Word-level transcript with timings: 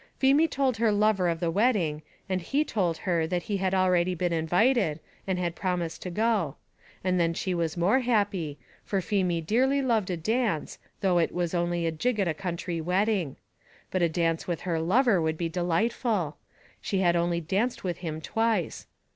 Feemy 0.17 0.47
told 0.47 0.77
her 0.77 0.91
lover 0.91 1.29
of 1.29 1.39
the 1.39 1.51
wedding, 1.51 2.01
and 2.27 2.41
he 2.41 2.65
told 2.65 2.97
her 3.05 3.27
that 3.27 3.43
he 3.43 3.57
had 3.57 3.75
already 3.75 4.15
been 4.15 4.33
invited, 4.33 4.99
and 5.27 5.37
had 5.37 5.53
promised 5.53 6.01
to 6.01 6.09
go; 6.09 6.55
and 7.03 7.19
then 7.19 7.35
she 7.35 7.53
was 7.53 7.77
more 7.77 7.99
happy, 7.99 8.57
for 8.83 8.99
Feemy 8.99 9.41
dearly 9.41 9.79
loved 9.79 10.09
a 10.09 10.17
dance, 10.17 10.79
though 11.01 11.19
it 11.19 11.31
was 11.31 11.53
only 11.53 11.85
a 11.85 11.91
jig 11.91 12.19
at 12.19 12.27
a 12.27 12.33
country 12.33 12.81
wedding; 12.81 13.35
but 13.91 14.01
a 14.01 14.09
dance 14.09 14.47
with 14.47 14.61
her 14.61 14.79
lover 14.79 15.21
would 15.21 15.37
be 15.37 15.49
delightful; 15.49 16.35
she 16.81 17.01
had 17.01 17.15
only 17.15 17.39
danced 17.39 17.83
with 17.83 17.97
him 17.99 18.19
twice. 18.21 18.87